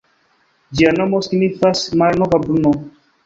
[0.77, 2.73] Ĝia nomo signifas "malnova Brno".